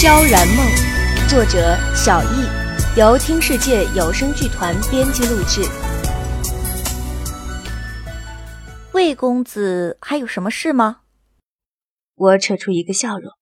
[0.00, 0.64] 萧然梦，
[1.28, 2.46] 作者小易，
[2.96, 5.60] 由听世界有声剧团编辑录制。
[8.92, 11.00] 魏公子还有什么事吗？
[12.14, 13.32] 我扯出一个笑容。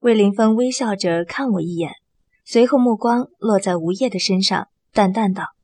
[0.00, 1.92] 魏凌风微笑着看我一眼，
[2.48, 5.54] 随后目光落在吴叶的身上，淡淡道：“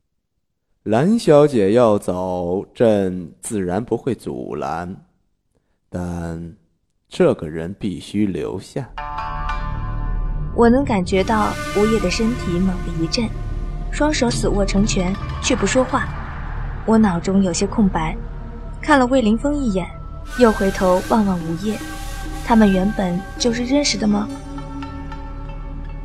[0.83, 4.97] 蓝小姐要走，朕自然不会阻拦，
[5.89, 6.57] 但
[7.09, 8.91] 这个人必须留下。”
[10.57, 13.29] 我能感觉到吴叶的身体猛地一震，
[13.93, 16.09] 双手死握成拳，却不说话。
[16.85, 18.17] 我脑中有些空白，
[18.81, 19.87] 看了魏凌风一眼，
[20.41, 21.79] 又回头望望吴叶，
[22.45, 24.29] 他们原本就是认识的吗？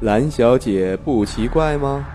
[0.02, 2.06] 蓝小姐不奇怪吗？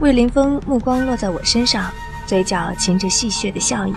[0.00, 1.90] 魏凌风目光落在我身上，
[2.26, 3.94] 嘴角噙着戏谑的笑意。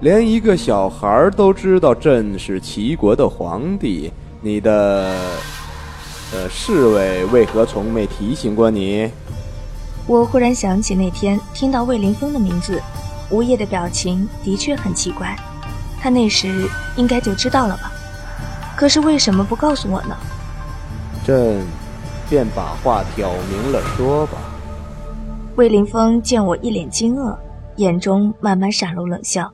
[0.00, 4.12] 连一个小孩都知道朕是齐国的皇帝。
[4.40, 5.16] 你的，
[6.32, 9.10] 呃，侍卫为何从没提醒过你？
[10.06, 12.80] 我忽然想起那天听到魏凌风的名字，
[13.30, 15.34] 吴叶的表情的确很奇怪。
[16.00, 17.90] 他那时应该就知道了吧？
[18.84, 20.14] 可是为什么不告诉我呢？
[21.24, 21.64] 朕
[22.28, 24.32] 便把话挑明了说吧。
[25.56, 27.34] 魏凌风见我一脸惊愕，
[27.76, 29.50] 眼中慢慢闪露冷笑。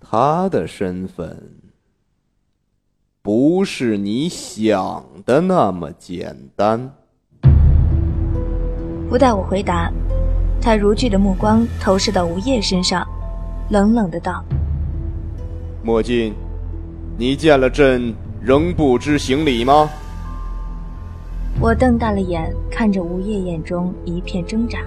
[0.00, 1.38] 他的身份。
[3.20, 6.90] 不是你想的那么简单。
[9.10, 9.92] 不待我回答，
[10.62, 13.06] 他如炬的目光投射到吴叶身上，
[13.68, 14.42] 冷冷的道
[15.84, 16.34] ：“莫进，
[17.18, 19.88] 你见了朕仍不知行礼吗？”
[21.58, 24.80] 我瞪大了眼看着吴叶，眼中一片挣扎，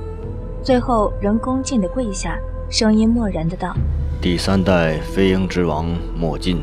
[0.62, 2.38] 最后仍恭敬的跪下，
[2.70, 3.76] 声音漠然的道
[4.22, 6.62] ：“第三代飞鹰之王莫进。”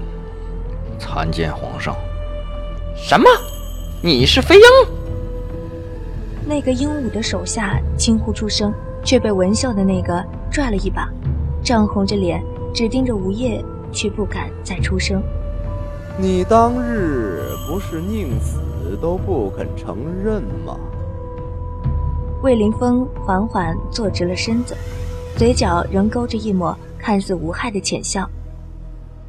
[1.01, 1.97] 参见皇上。
[2.97, 3.27] 什么？
[4.01, 4.63] 你是飞鹰？
[6.47, 8.73] 那个鹦鹉的手下惊呼出声，
[9.03, 11.11] 却被文秀的那个拽了一把，
[11.65, 12.41] 涨红着脸，
[12.73, 15.21] 只盯着吴叶，却不敢再出声。
[16.19, 20.79] 你当日不是宁死都不肯承认吗？
[22.43, 24.75] 魏凌风缓缓坐直了身子，
[25.37, 28.27] 嘴角仍勾着一抹看似无害的浅笑。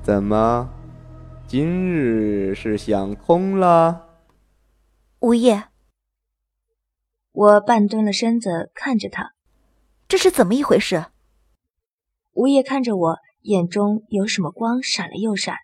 [0.01, 0.69] 怎么？
[1.45, 4.07] 今日是想通了，
[5.19, 5.65] 吴业。
[7.33, 9.33] 我半蹲了身子看着他，
[10.07, 11.07] 这是怎么一回事？
[12.31, 15.55] 吴业看着我，眼中有什么光闪了又闪，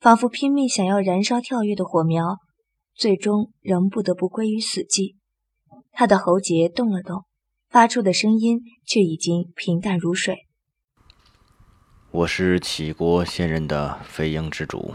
[0.00, 2.38] 仿佛拼命想要燃烧跳跃的火苗，
[2.94, 5.16] 最终仍不得不归于死寂。
[5.92, 7.26] 他的喉结动了动，
[7.68, 10.46] 发出的声音却已经平淡如水。
[12.12, 14.94] 我是齐国现任的飞鹰之主。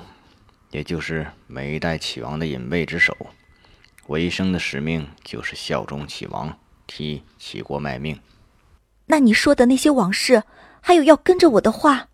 [0.71, 3.15] 也就是每一代启王的隐卫之首，
[4.07, 8.19] 我一生的使命就是效忠启王，替齐国卖命。
[9.05, 10.43] 那你说的那些往事，
[10.81, 12.09] 还有要跟着我的话？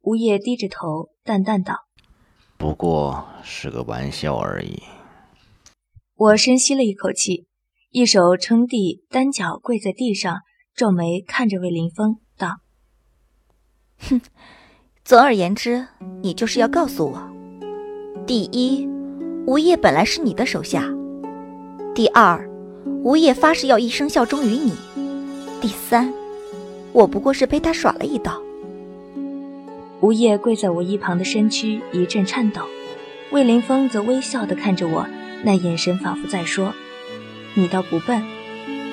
[0.00, 1.86] 吴叶低着头，淡淡道
[2.58, 4.82] ：“不过是个玩笑而已。”
[6.14, 7.46] 我深吸了一口气，
[7.90, 10.40] 一手撑地，单脚跪在地上，
[10.76, 12.58] 皱眉看着魏凌风，道
[14.06, 14.20] ：“哼。”
[15.02, 15.88] 总而言之，
[16.22, 17.30] 你就是要告诉我：
[18.26, 18.86] 第一，
[19.46, 20.82] 吴叶本来是你的手下；
[21.94, 22.46] 第二，
[23.02, 24.72] 吴叶发誓要一生效忠于你；
[25.62, 26.12] 第三，
[26.92, 28.43] 我不过是被他耍了一道。
[30.00, 32.62] 吴叶跪在我一旁的身躯一阵颤抖，
[33.30, 35.06] 魏凌风则微笑地看着我，
[35.42, 36.74] 那眼神仿佛在说
[37.54, 38.22] ：“你倒不笨，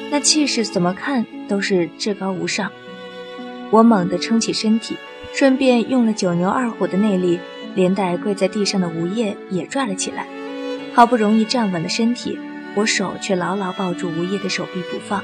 [0.10, 2.72] 那气势怎么看都是至高无上。”
[3.72, 4.96] 我猛地撑起身体。
[5.34, 7.40] 顺便用了九牛二虎的内力，
[7.74, 10.28] 连带跪在地上的吴叶也拽了起来。
[10.94, 12.38] 好不容易站稳了身体，
[12.76, 15.24] 我手却牢牢抱住吴叶的手臂不放，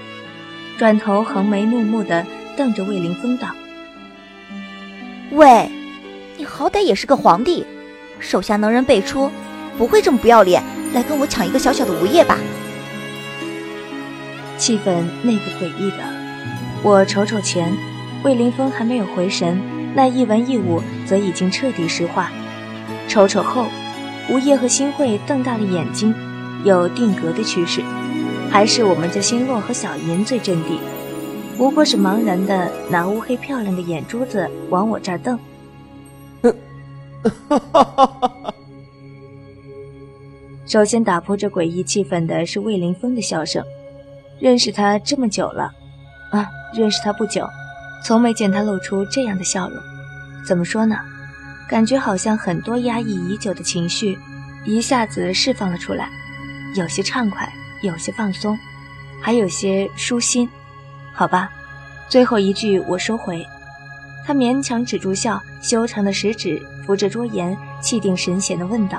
[0.77, 2.25] 转头横眉怒目地
[2.55, 3.49] 瞪着魏凌风道
[5.31, 5.69] ：“喂，
[6.37, 7.65] 你好歹也是个皇帝，
[8.19, 9.31] 手下能人辈出，
[9.75, 10.61] 不会这么不要脸
[10.93, 12.37] 来跟我抢一个小小的吴叶吧？”
[14.55, 15.97] 气氛那个诡异的，
[16.83, 17.75] 我瞅瞅前，
[18.23, 19.59] 魏凌风还没有回神。
[19.95, 22.29] 那一文一武则已经彻底石化。
[23.07, 23.65] 瞅瞅后，
[24.29, 26.13] 吴叶和新慧瞪大了眼睛，
[26.63, 27.81] 有定格的趋势。
[28.51, 30.77] 还是我们家星洛和小银最镇定，
[31.57, 35.39] 不过是茫然的拿乌黑漂亮的眼珠子往我这儿瞪。
[40.65, 43.63] 首先打破这诡异气氛的是魏凌风的笑声。
[44.39, 45.71] 认识他这么久了，
[46.31, 47.47] 啊，认识他不久，
[48.03, 49.81] 从没见他露出这样的笑容。
[50.45, 50.95] 怎么说呢？
[51.67, 54.17] 感觉好像很多压抑已久的情绪，
[54.63, 56.09] 一下子释放了出来，
[56.75, 57.51] 有些畅快，
[57.81, 58.57] 有些放松，
[59.21, 60.47] 还有些舒心。
[61.13, 61.51] 好吧，
[62.07, 63.45] 最后一句我收回。
[64.25, 68.97] 他勉强止住笑，修长的食指扶着桌沿，气定神闲地问道：“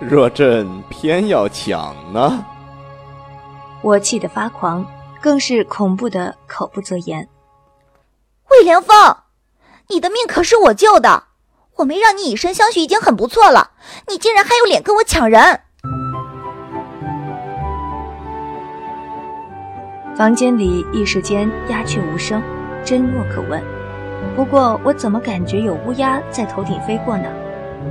[0.00, 2.42] 若朕偏要抢呢？”
[3.82, 4.84] 我气得发狂，
[5.20, 7.28] 更是恐怖的口不择言。
[8.50, 8.96] 魏良风。
[9.88, 11.24] 你的命可是我救的，
[11.76, 13.72] 我没让你以身相许已经很不错了，
[14.08, 15.60] 你竟然还有脸跟我抢人！
[20.16, 22.42] 房间里一时间鸦雀无声，
[22.82, 23.75] 真若可问。
[24.36, 27.24] 不过我怎么感觉有乌鸦在头顶飞过呢？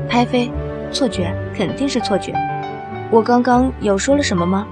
[0.08, 0.52] 拍飞？
[0.92, 1.36] 错觉？
[1.56, 2.32] 肯定是错觉。
[3.10, 4.68] 我刚刚有说了什么吗？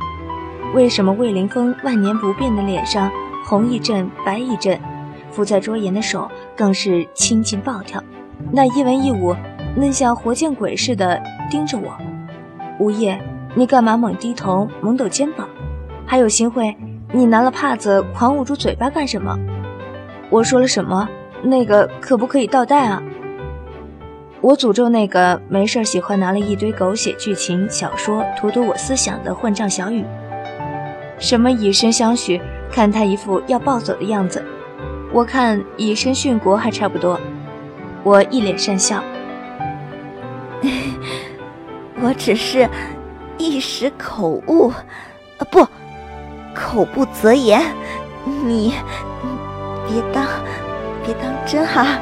[0.76, 3.12] 为什么魏凌风万年不变的脸上
[3.44, 4.80] 红一阵白一阵？
[5.32, 8.04] 伏在桌沿的手更是青筋暴跳，
[8.52, 9.36] 那一文一武，
[9.76, 11.20] 嫩像活见鬼似的
[11.50, 11.98] 盯着我。
[12.78, 13.20] 吴叶，
[13.56, 15.50] 你干嘛猛低头、猛抖肩膀？
[16.06, 16.78] 还有新会，
[17.12, 19.40] 你拿了帕子狂捂住嘴巴干什么？
[20.30, 21.10] 我说了什么？
[21.44, 23.04] 那个可不可以倒带啊？
[24.42, 30.04] 我诅咒那个没事喜欢拿了一堆狗血剧情小说荼毒我思想的混账小雨。
[31.20, 32.42] 什么以身相许？
[32.72, 34.44] 看他一副要暴走的样子。
[35.14, 37.20] 我看以身殉国还差不多，
[38.04, 39.04] 我一脸讪笑。
[42.02, 42.68] 我只是
[43.38, 44.70] 一时口误，
[45.38, 45.68] 啊不，
[46.56, 47.62] 口不择言，
[48.26, 48.74] 你
[49.88, 50.26] 别当
[51.06, 52.00] 别当真哈。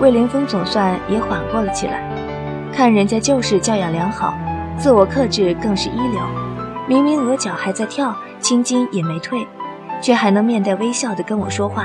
[0.00, 2.02] 魏凌风总算也缓过了气来，
[2.72, 4.34] 看人家就是教养良好，
[4.76, 6.20] 自我克制更是一流。
[6.88, 9.46] 明明额角还在跳，青筋也没退。
[10.00, 11.84] 却还能面带微笑的跟我说话，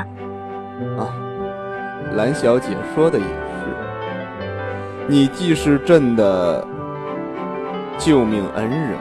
[0.98, 1.06] 啊，
[2.16, 3.30] 蓝小姐说的也是，
[5.08, 6.66] 你既是朕的
[8.00, 8.98] 救命恩人，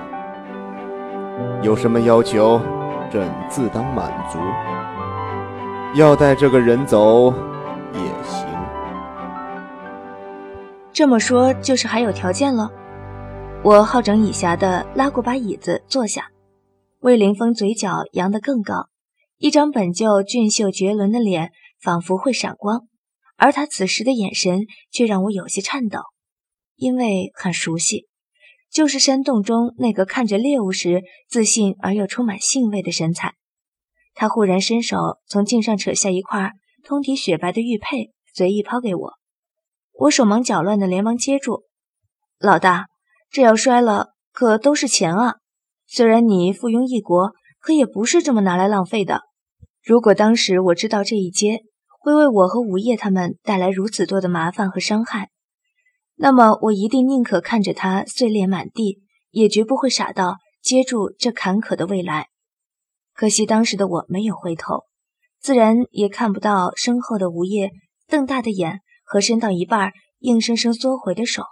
[1.62, 2.60] 有什么要求，
[3.10, 4.38] 朕自当满足。
[5.96, 7.32] 要带这个人走
[7.94, 8.46] 也行。
[10.92, 12.70] 这么说就是还有条件了？
[13.64, 16.28] 我好整以暇的拉过把椅子坐下，
[17.00, 18.88] 魏凌风嘴角扬得更高。
[19.38, 22.82] 一张本就俊秀绝伦的脸仿佛会闪光，
[23.38, 26.00] 而他此时的眼神却让我有些颤抖，
[26.76, 28.06] 因为很熟悉，
[28.70, 33.32] 就是山洞中那个看着猎物时自信而又充满兴味的神采。
[34.16, 34.96] 他忽然伸手
[35.28, 36.50] 从镜上扯下一块
[36.82, 39.12] 通体雪白的玉佩，随意抛给我，
[39.92, 41.62] 我手忙脚乱的连忙接住。
[42.40, 42.86] 老大，
[43.30, 45.36] 这要摔了可都是钱啊！
[45.86, 47.30] 虽然你附庸一国。
[47.58, 49.22] 可也不是这么拿来浪费的。
[49.82, 51.62] 如果当时我知道这一接
[51.98, 55.30] 会为我和午夜他们带来如此多的麻烦和伤害，
[56.14, 59.00] 那么我一定宁可看着他碎裂满地，
[59.32, 62.28] 也绝不会傻到接住这坎坷的未来。
[63.16, 64.84] 可惜当时的我没有回头，
[65.40, 67.70] 自然也看不到身后的吴叶
[68.06, 71.42] 瞪大的眼和伸到一半硬生生缩回的手。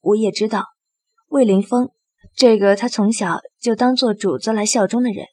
[0.00, 0.66] 吴叶知道，
[1.28, 1.90] 魏凌风。
[2.36, 5.26] 这个他从小就当做主子来效忠的人，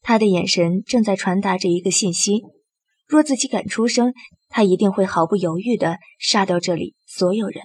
[0.00, 2.42] 他的眼神正在传达着一个信息：
[3.06, 4.12] 若自己敢出声，
[4.48, 7.62] 他一定会毫不犹豫地杀掉这里所有人。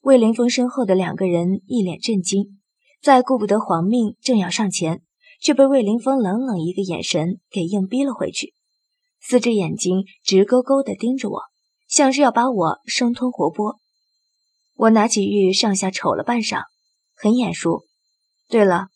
[0.00, 2.60] 魏凌风身后的两个人一脸震惊，
[3.02, 5.02] 再顾不得皇命，正要上前，
[5.40, 8.54] 却被魏凌风冷冷一个眼神给硬逼了回去，
[9.20, 11.42] 四只眼睛直勾勾地盯着我，
[11.88, 13.76] 像是要把我生吞活剥。
[14.74, 16.64] 我拿起玉上下瞅了半晌。
[17.20, 17.82] 很眼熟。
[18.48, 18.86] 对了，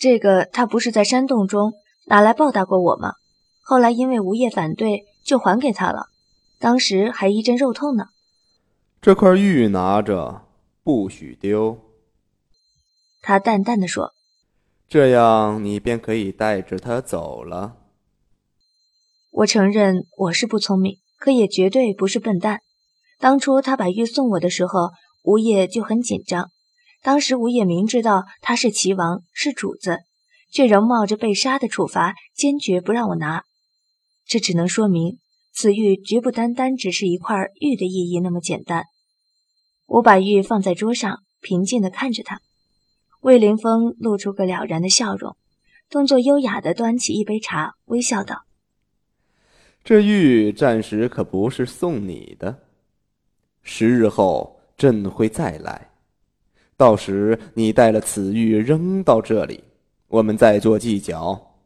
[0.00, 1.74] 这个他不是在山洞中
[2.06, 3.12] 拿来报答过我吗？
[3.62, 6.06] 后来因为无业反对，就还给他了。
[6.58, 8.06] 当时还一阵肉痛呢。
[9.00, 10.42] 这块玉拿着，
[10.82, 11.78] 不许丢。
[13.22, 14.12] 他淡淡的说
[14.88, 17.76] ：“这样你便可以带着他走了。”
[19.30, 22.60] 我承认我是不聪明，可也绝对不是笨蛋。
[23.18, 24.90] 当初他把玉送我的时候，
[25.22, 26.50] 吴业就很紧张。
[27.02, 29.98] 当时吴业明知道他是齐王，是主子，
[30.50, 33.44] 却仍冒着被杀的处罚，坚决不让我拿。
[34.26, 35.18] 这只能说明
[35.52, 38.84] 此玉绝不单单只是一块玉的意义那么简单。
[39.86, 42.40] 我把玉放在桌上，平静地看着他。
[43.20, 45.36] 魏凌风露出个了然的笑容，
[45.90, 48.44] 动作优雅的端起一杯茶，微笑道
[49.82, 52.62] ：“这玉暂时可不是送你的，
[53.62, 55.90] 十日后朕会再来。”
[56.78, 59.64] 到时你带了此玉扔到这里，
[60.06, 61.56] 我们再做计较。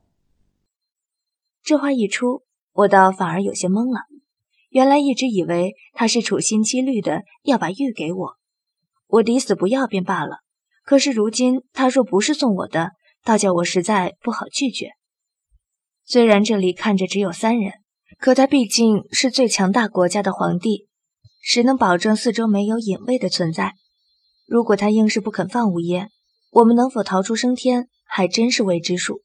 [1.62, 4.00] 这话一出，我倒反而有些懵了。
[4.71, 8.37] 原来一直以为他是处心积虑的要把玉给我，
[9.06, 10.38] 我抵死不要便罢了。
[10.85, 12.91] 可是如今他若不是送我的，
[13.25, 14.91] 倒叫我实在不好拒绝。
[16.05, 17.73] 虽然这里看着只有三人，
[18.19, 20.89] 可他毕竟是最强大国家的皇帝，
[21.41, 23.75] 谁能保证四周没有隐卫的存在？
[24.47, 26.09] 如果他硬是不肯放五爷，
[26.51, 29.23] 我们能否逃出升天，还真是未知数。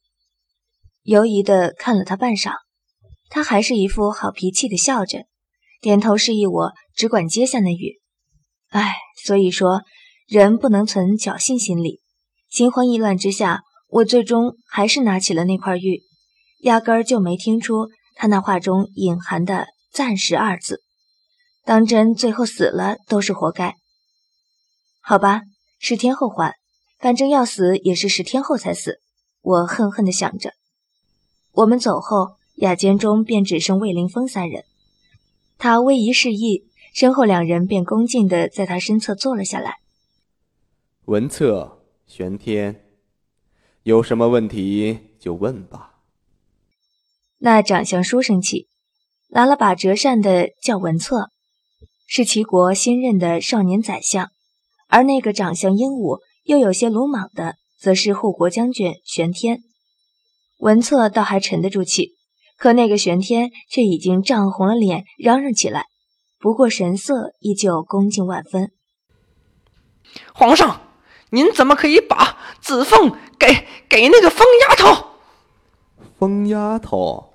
[1.02, 2.54] 犹疑的看了他半晌，
[3.28, 5.24] 他还是一副好脾气的笑着，
[5.80, 8.00] 点头示意我只管接下那玉。
[8.70, 9.82] 唉，所以说
[10.28, 12.02] 人不能存侥幸心理。
[12.50, 16.02] 心慌意乱之下，我最终还是拿起了那块玉，
[16.60, 20.82] 压根儿就没听出他那话中隐含的“暂时”二字。
[21.64, 23.74] 当真最后死了都是活该。
[25.00, 25.40] 好吧，
[25.78, 26.56] 十天后还，
[26.98, 29.00] 反正要死也是十天后才死。
[29.40, 30.52] 我恨恨地想着。
[31.52, 34.64] 我们走后，雅间中便只剩魏凌风三人。
[35.56, 39.76] 他微一示意，身后两人便恭敬地在他身侧坐了下来。
[41.08, 42.84] 文策、玄天，
[43.82, 46.02] 有什么问题就问吧。
[47.38, 48.68] 那长相书生气、
[49.28, 51.30] 拿了把折扇的叫文策，
[52.06, 54.30] 是齐国新任的少年宰相。
[54.88, 59.62] 而那个长相英武又有些鲁莽的，则是护国将军玄天。
[60.58, 62.16] 文策倒还沉得住气，
[62.58, 65.86] 可那个玄天却已经涨红了脸，嚷嚷起来。
[66.38, 68.72] 不过神色依旧恭敬万分。
[70.34, 70.82] 皇上，
[71.30, 75.08] 您怎么可以把子凤给给那个疯丫头？
[76.18, 77.34] 疯丫头？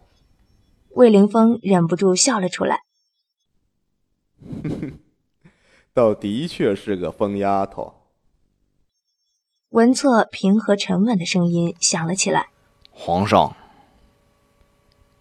[0.92, 2.82] 魏凌风忍不住笑了出来。
[4.64, 5.00] 哼哼。
[5.94, 8.02] 倒的确是个疯丫头。
[9.70, 12.50] 文策平和沉稳的声音响了起来
[12.90, 13.56] ：“皇上，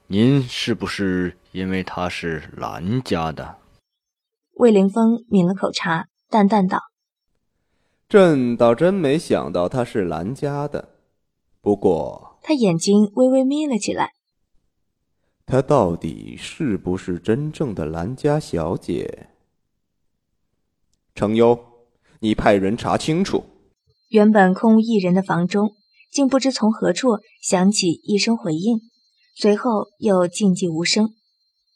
[0.06, 3.56] 您是不是因为她是兰家的？”
[4.56, 6.80] 魏凌风抿了口茶，淡淡道
[8.12, 10.90] ：“朕倒真没想到她是兰家的。
[11.62, 14.10] 不过……”他眼睛微微眯了起来。
[15.46, 19.28] 她到底是不是真正的兰家小姐？
[21.14, 21.58] 程优，
[22.20, 23.44] 你派人查清楚。
[24.10, 25.72] 原本空无一人的房中，
[26.10, 28.78] 竟不知从何处响起一声回应，
[29.34, 31.14] 随后又静寂无声。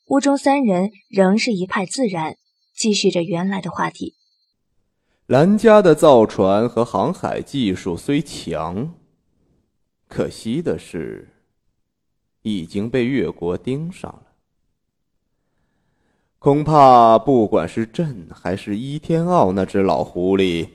[0.09, 2.37] 屋中三人仍是一派自然，
[2.76, 4.16] 继续着原来的话题。
[5.26, 8.95] 兰家的造船和航海技术虽强，
[10.06, 11.28] 可惜的是，
[12.42, 14.23] 已经被越国盯上了。
[16.38, 20.68] 恐怕不管是朕还是伊天傲那只老狐狸，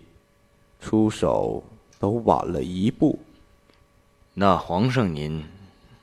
[0.81, 1.63] 出手
[1.98, 3.20] 都晚了一步。
[4.34, 5.46] 那皇上您，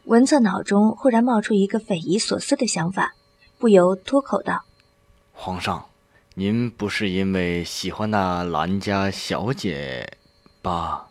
[0.05, 3.15] 文策脑中忽然冒出一个匪夷所思的想法，
[3.59, 4.65] 不由脱口道
[5.35, 5.88] ：“皇上，
[6.39, 10.19] 您不是因为喜欢那兰家小姐
[10.63, 11.11] 吧？”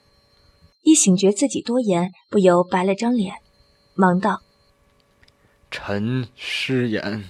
[0.84, 3.36] 一醒觉自己多言，不由白了张脸，
[3.94, 4.40] 忙道
[5.70, 7.26] ：“臣失言。”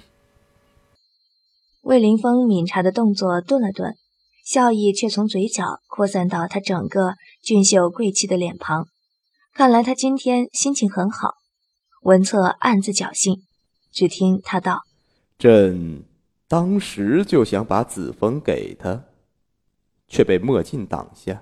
[1.82, 3.96] 魏凌风抿茶的动作顿了顿，
[4.46, 8.88] 笑意却从嘴角扩散到他整个俊秀贵气的脸庞。
[9.56, 11.32] 看来他今天心情很好。
[12.04, 13.42] 文策暗自侥幸，
[13.92, 14.84] 只听他道
[15.40, 16.04] ：“朕
[16.48, 19.04] 当时就想把子枫给他，
[20.08, 21.42] 却被墨镜挡下。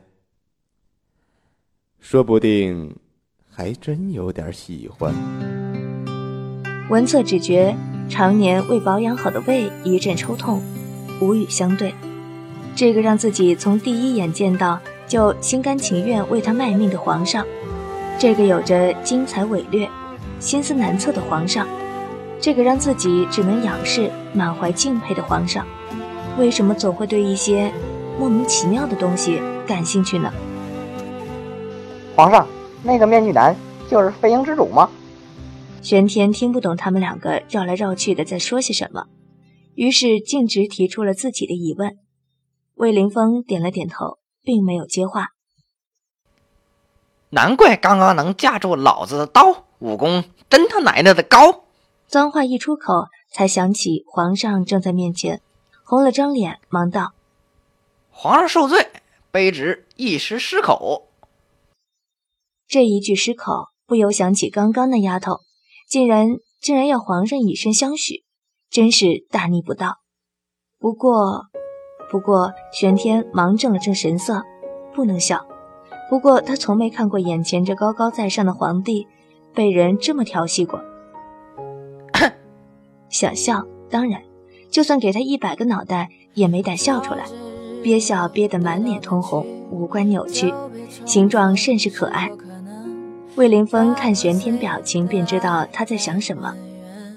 [2.00, 2.96] 说不定
[3.50, 5.14] 还真有点喜欢。”
[6.90, 7.76] 文策只觉。
[8.08, 10.62] 常年未保养好的胃一阵抽痛，
[11.20, 11.92] 无语相对。
[12.76, 17.44] 这个让自己从第一眼见到就心甘情愿为他卖命的皇上，
[18.20, 19.90] 这个有着精彩伟略、
[20.40, 21.68] 心思难测的皇上，
[22.40, 25.66] 这个让自己只能仰视、满怀敬佩的皇上，
[26.38, 27.74] 为什么总会对一些
[28.20, 30.32] 莫名其妙的东西感兴趣呢？
[32.16, 32.48] 皇上，
[32.84, 33.56] 那个面具男
[33.90, 34.90] 就是飞鹰之主吗？
[35.82, 39.06] 玄天听不懂他们两个绕来绕去的在说些什么，
[39.76, 41.98] 于是径直提出了自己的疑问。
[42.76, 45.30] 魏凌风点了点头，并没有接话。
[47.30, 51.65] 难怪刚刚能架住老子的刀，武功真他奶奶的高！
[52.16, 55.42] 脏话一出口，才想起皇上正在面前，
[55.84, 57.12] 红了张脸，忙道
[58.10, 58.88] ：“皇上受罪，
[59.34, 61.10] 卑职一时失口。”
[62.70, 65.42] 这一句失口，不由想起刚刚那丫头。
[65.90, 68.24] 竟然竟然要皇上以身相许，
[68.70, 69.98] 真是大逆不道。
[70.80, 71.48] 不过，
[72.10, 74.42] 不过，玄天忙正了正神色，
[74.96, 75.46] 不能笑。
[76.10, 79.06] 不过他从没看过眼前这高高在上的皇帝
[79.54, 80.82] 被人这么调戏过。
[83.16, 84.22] 想笑，当然，
[84.70, 87.24] 就算给他一百个脑袋也没胆笑出来，
[87.82, 90.54] 憋笑憋得满脸通红，五官扭曲，
[91.06, 92.30] 形状甚是可爱。
[93.36, 96.54] 魏凌风看玄天表情，便知道他在想什么，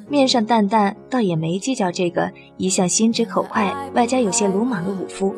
[0.09, 5.35] 面上淡淡，倒也没计较这个一向心直口快、外加有些鲁莽的武夫。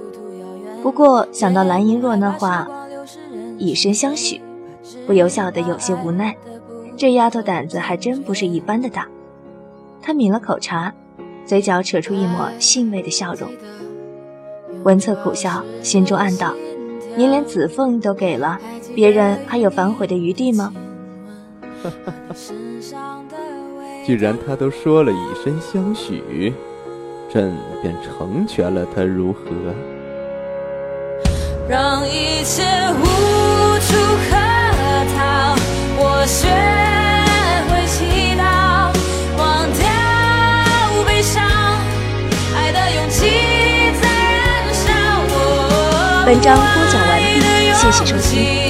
[0.82, 2.68] 不过想到蓝银若那话，
[3.56, 4.38] 以身相许，
[5.06, 6.36] 不由笑得有些无奈。
[6.98, 9.08] 这丫头胆子还真不是一般的大。
[10.02, 10.92] 他抿了口茶，
[11.44, 13.50] 嘴角扯出一抹欣慰的笑容。
[14.82, 16.54] 文策苦笑，心中暗道：
[17.16, 18.58] 您连子凤都给了。
[18.94, 20.72] 别人还有反悔的余地吗？
[24.04, 26.52] 既然他都说了以身相许，
[27.32, 29.40] 朕便成全了他，如何？
[31.68, 32.64] 让一切
[32.98, 33.04] 无
[33.78, 33.94] 处
[34.28, 34.36] 可
[35.14, 35.54] 逃，
[35.98, 36.48] 我学
[46.30, 46.40] 文。
[46.40, 47.40] 章播讲完毕，
[47.74, 48.69] 谢谢收听。